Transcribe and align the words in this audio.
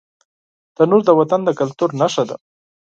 تنور 0.75 1.01
د 1.05 1.09
وطن 1.19 1.41
د 1.45 1.49
کلتور 1.59 1.89
نښه 1.99 2.23
ده 2.29 2.35